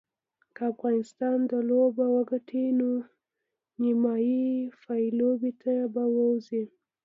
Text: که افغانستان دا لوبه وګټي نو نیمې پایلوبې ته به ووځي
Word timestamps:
که 0.55 0.61
افغانستان 0.71 1.37
دا 1.49 1.59
لوبه 1.69 2.05
وګټي 2.15 2.65
نو 2.79 2.89
نیمې 3.81 4.43
پایلوبې 4.83 5.51
ته 5.61 5.73
به 5.93 6.03
ووځي 6.13 6.63